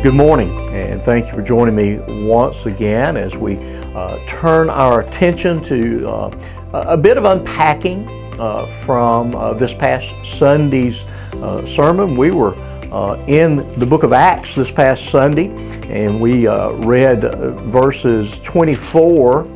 [0.00, 5.00] Good morning, and thank you for joining me once again as we uh, turn our
[5.00, 6.30] attention to uh,
[6.72, 8.08] a bit of unpacking
[8.38, 11.02] uh, from uh, this past Sunday's
[11.42, 12.16] uh, sermon.
[12.16, 12.54] We were
[12.92, 15.48] uh, in the book of Acts this past Sunday,
[15.88, 17.22] and we read
[17.64, 19.46] verses 24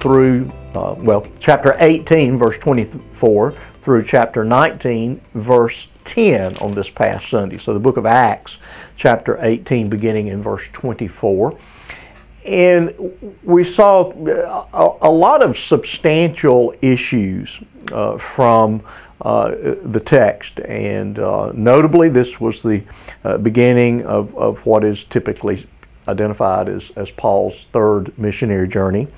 [0.00, 7.56] through, well, chapter 18, verse 24 through chapter 19, verse 10 on this past Sunday.
[7.56, 8.58] So the book of Acts,
[8.96, 11.56] chapter 18, beginning in verse 24.
[12.46, 12.92] And
[13.42, 18.82] we saw a, a lot of substantial issues uh, from
[19.20, 19.50] uh,
[19.82, 20.60] the text.
[20.60, 22.82] And uh, notably, this was the
[23.24, 25.66] uh, beginning of, of what is typically
[26.08, 29.08] identified as, as Paul's third missionary journey.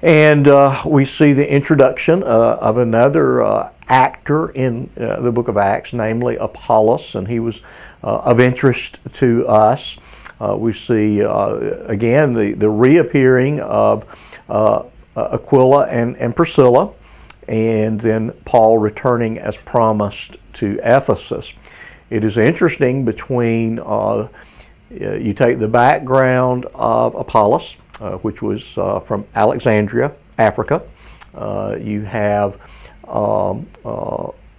[0.00, 5.48] And uh, we see the introduction uh, of another uh, actor in uh, the book
[5.48, 7.62] of Acts, namely Apollos, and he was
[8.04, 9.96] uh, of interest to us.
[10.40, 14.04] Uh, we see again the, the reappearing of
[15.16, 16.92] Aquila and, and Priscilla,
[17.48, 21.54] and then Paul returning as promised to Ephesus.
[22.08, 23.78] It is interesting between
[24.90, 27.76] you take the background of Apollos
[28.22, 30.82] which was uh, from Alexandria, Africa.
[31.34, 32.60] Uh, you have
[33.06, 33.66] um,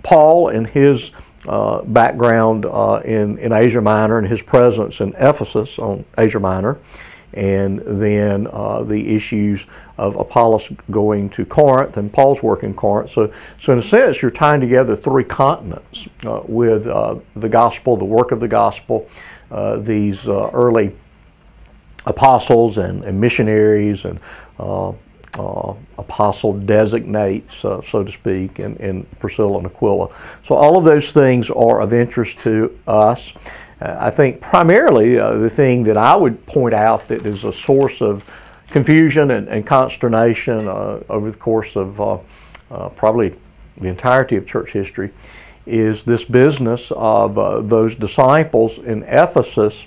[0.03, 1.11] Paul and his
[1.45, 2.65] background
[3.05, 6.77] in, in Asia Minor and his presence in Ephesus on Asia Minor
[7.33, 9.65] and then uh, the issues
[9.97, 13.11] of Apollos going to Corinth and Paul's work in Corinth.
[13.11, 17.97] So, so in a sense, you're tying together three continents uh, with uh, the gospel,
[17.97, 19.07] the work of the gospel,
[19.77, 20.95] these early
[22.05, 24.19] apostles and, and missionaries and
[24.59, 24.93] uh,
[25.37, 30.09] uh, apostle designates, uh, so to speak, in, in Priscilla and Aquila.
[30.43, 33.33] So all of those things are of interest to us.
[33.79, 37.53] Uh, I think primarily uh, the thing that I would point out that is a
[37.53, 38.29] source of
[38.69, 41.95] confusion and, and consternation uh, over the course of
[42.95, 43.35] probably
[43.77, 45.11] the entirety of church history
[45.65, 47.35] is this business of
[47.69, 49.85] those disciples in Ephesus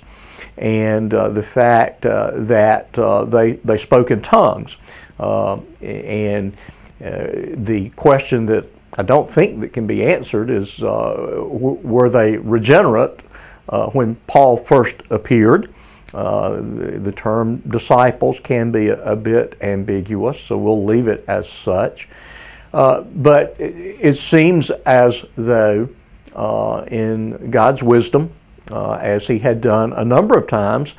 [0.57, 4.77] and uh, the fact uh, that uh, they, they spoke in tongues.
[5.19, 6.55] and
[6.99, 8.65] the question that
[8.97, 13.21] I don't think that can be answered is w- were they regenerate
[13.93, 15.73] when Paul first appeared?
[16.13, 21.25] Uh, the, the, term disciples can be a, a, bit ambiguous, so we'll leave it
[21.27, 22.07] as such.
[22.71, 25.89] Uh, but it, it, seems as though,
[26.35, 28.29] uh, in God's wisdom,
[28.73, 30.95] uh, as he had done a number of times,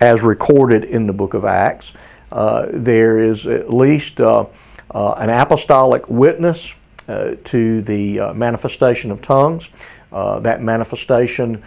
[0.00, 1.92] as recorded in the book of Acts.
[2.30, 4.46] Uh, there is at least uh,
[4.90, 6.74] uh an apostolic witness
[7.08, 9.68] uh, to the uh, manifestation of tongues.
[10.12, 11.62] that manifestation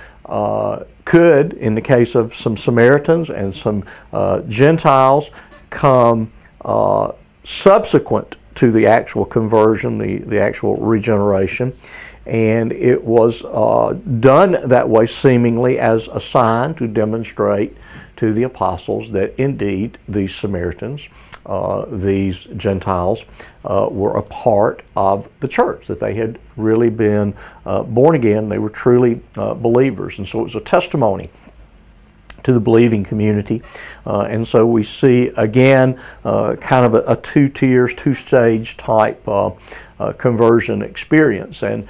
[1.04, 3.84] could, in the case of some Samaritans and some
[4.48, 5.30] Gentiles,
[5.70, 6.32] come
[7.44, 11.74] subsequent to the actual conversion, the, the actual regeneration
[12.28, 17.76] and it was uh, done that way seemingly as a sign to demonstrate
[18.18, 21.08] to the apostles that indeed these Samaritans,
[21.46, 23.24] uh, these Gentiles,
[23.64, 27.34] uh, were a part of the church, that they had really been
[27.66, 30.18] uh, born again, they were truly uh, believers.
[30.18, 31.30] And so it was a testimony
[32.44, 33.62] to the believing community.
[34.06, 38.78] Uh, and so we see again uh, kind of a, a, two tiers, two stage
[38.78, 39.52] type uh,
[40.18, 41.64] conversion experience.
[41.64, 41.88] And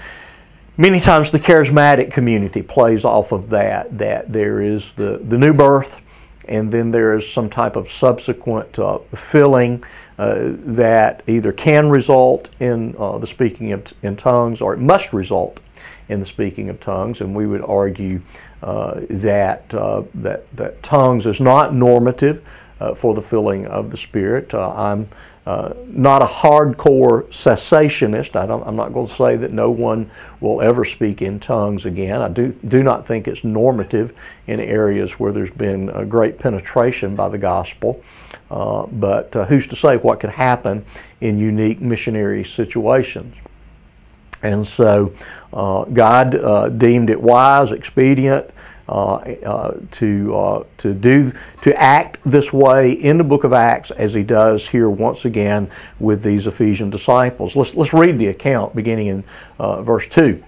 [0.77, 5.53] many times the charismatic community plays off of that, that there is the, the new
[5.53, 6.03] birth
[6.47, 9.83] and then there is some type of subsequent uh, filling
[10.17, 15.11] uh, that either can result in uh, the speaking of in tongues or it must
[15.13, 15.59] result
[16.07, 17.19] in the speaking of tongues.
[17.19, 18.21] And we would argue
[18.63, 22.47] uh, that, uh, that, that tongues is not normative
[22.79, 24.53] uh, for the filling of the Spirit.
[24.53, 25.09] I'm
[25.47, 28.35] uh, not a hardcore cessationist.
[28.35, 32.22] I am not going to say that no one will ever speak in tongues again.
[32.22, 34.14] I do, do not think it's normative
[34.46, 38.03] in areas where there's been a great penetration by the gospel.
[38.52, 40.84] Uh, but uh, who's to say what could happen
[41.22, 43.41] in unique missionary situations?
[44.43, 45.14] And so
[45.53, 48.52] uh, God uh, deemed it wise, expedient,
[48.87, 51.31] to uh, to do
[51.61, 55.69] to act this way in the book of Acts as he does here once again
[55.99, 57.55] with these Ephesian disciples.
[57.55, 59.23] Let's let's read the account beginning in
[59.84, 60.43] verse two.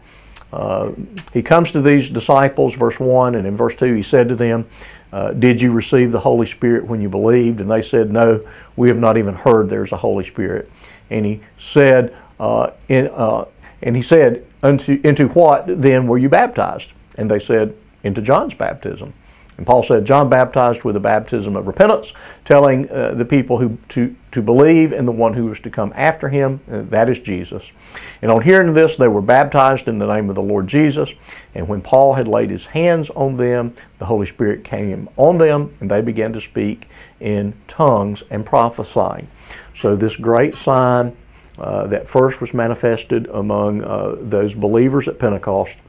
[1.33, 4.65] he comes to these disciples, verse one, and in verse two he said to them.
[5.11, 7.59] Uh, did you receive the Holy Spirit when you believed?
[7.61, 8.41] And they said, No,
[8.75, 10.69] we have not even heard there's a Holy Spirit.
[11.09, 13.45] And he said, uh, in, uh,
[13.81, 16.93] and he said, Unto, Into what then were you baptized?
[17.17, 19.13] And they said, into John's baptism.
[19.59, 22.13] And Paul said, John baptized with a baptism of repentance,
[22.45, 25.91] telling uh, the people who to, to believe in the one who was to come
[25.97, 27.73] after him, uh, that is Jesus.
[28.21, 31.09] And on hearing this, they were baptized in the name of the Lord Jesus.
[31.53, 35.73] And when Paul had laid his hands on them, the Holy Spirit came on them,
[35.81, 36.87] and they began to speak
[37.19, 39.27] in tongues and prophesying.
[39.75, 41.17] So, this great sign
[41.57, 45.79] uh, that first was manifested among uh, those believers at Pentecost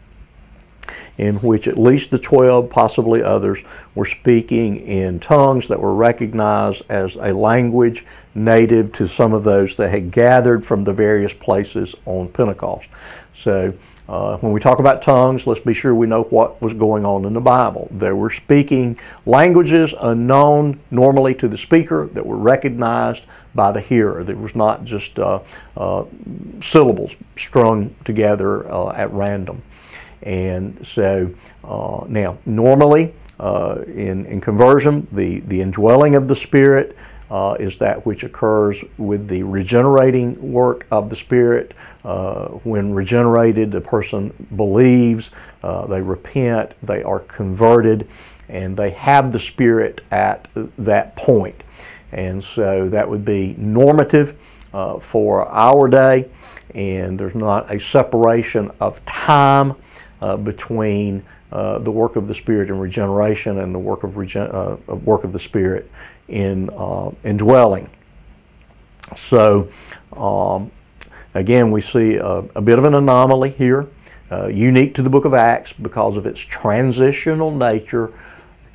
[1.18, 3.62] in which at least the 12, possibly others,
[3.94, 8.04] were speaking in tongues that were recognized as a language
[8.34, 12.88] native to some of those that had gathered from the various places on Pentecost.
[13.34, 13.74] So,
[14.10, 17.24] uh, when we talk about tongues, let's be sure we know what was going on
[17.24, 17.86] in the Bible.
[17.92, 23.24] They were speaking languages unknown normally to the speaker that were recognized
[23.54, 24.24] by the hearer.
[24.24, 25.38] There was not just uh,
[25.76, 26.06] uh,
[26.60, 29.62] syllables strung together uh, at random.
[30.22, 31.34] And so
[31.64, 36.96] uh, now, normally uh, in, in conversion, the, the indwelling of the Spirit
[37.30, 41.72] uh, is that which occurs with the regenerating work of the Spirit.
[42.04, 45.30] Uh, when regenerated, the person believes,
[45.62, 48.08] uh, they repent, they are converted,
[48.48, 51.62] and they have the Spirit at that point.
[52.12, 54.36] And so that would be normative
[54.74, 56.28] uh, for our day,
[56.74, 59.74] and there's not a separation of time
[60.20, 61.22] uh, between
[61.52, 65.24] uh, the work of the Spirit in regeneration and the work of, regen- uh, work
[65.24, 65.90] of the Spirit
[66.28, 67.90] in uh, indwelling.
[69.16, 69.68] So,
[70.12, 70.70] um,
[71.34, 73.88] again, we see a, a, bit of an anomaly here,
[74.30, 78.12] uh, unique to the book of Acts because of its transitional nature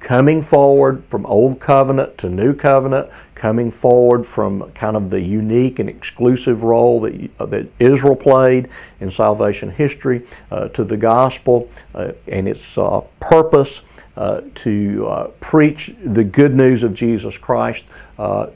[0.05, 5.79] coming forward from Old Covenant to New Covenant, coming forward from kind of the unique
[5.79, 8.69] and exclusive role that, uh, that Israel played
[8.99, 10.21] in salvation history
[10.51, 13.81] uh, to the gospel uh, and its uh, purpose.
[14.17, 17.83] Uh, to uh, preach the good news of Jesus Christ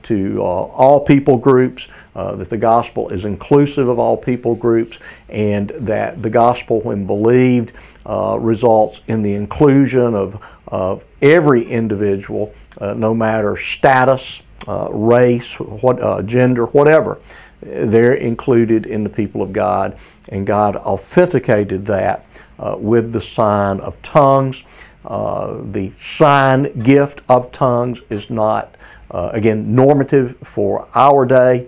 [0.03, 6.21] to all people groups, that the gospel is inclusive of all people groups, and that
[6.21, 7.73] the gospel, when believed,
[8.05, 16.01] results in the inclusion of of every individual, uh, no matter status, uh, race, what,
[16.01, 17.19] uh, gender, whatever.
[17.61, 19.97] They're included in the people of God,
[20.29, 22.25] and God authenticated that
[22.57, 24.63] uh, with the sign of tongues.
[25.05, 28.75] Uh, the sign gift of tongues is not,
[29.11, 31.67] uh, again, normative for our day,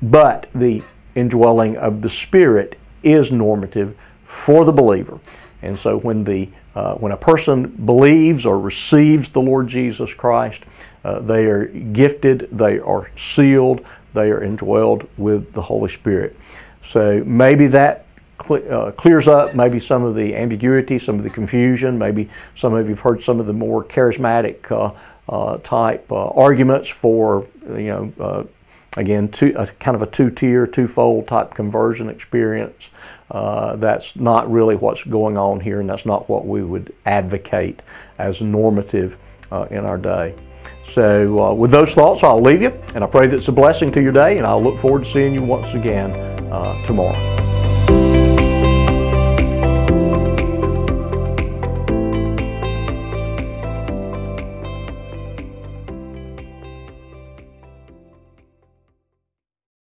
[0.00, 0.82] but the
[1.14, 5.18] indwelling of the Spirit is normative for the believer.
[5.62, 10.62] And so when the uh, when a person believes or receives the Lord Jesus Christ,
[11.04, 13.84] uh, they are gifted, they are sealed,
[14.14, 16.36] they are indwelled with the Holy Spirit.
[16.84, 18.04] So maybe that
[18.40, 21.98] uh, clears up maybe some of the ambiguity, some of the confusion.
[21.98, 24.92] Maybe some of you've heard some of the more charismatic uh,
[25.28, 28.48] uh, type uh, arguments for you know
[28.96, 32.90] again two, kind of a two-tier, two-fold type conversion experience.
[33.30, 37.80] Uh, that's not really what's going on here, and that's not what we would advocate
[38.16, 39.18] as normative
[39.52, 40.34] uh, in our day.
[40.84, 43.92] So, uh, with those thoughts, I'll leave you, and I pray that it's a blessing
[43.92, 46.12] to your day, and I'll look forward to seeing you once again
[46.50, 47.37] uh, tomorrow.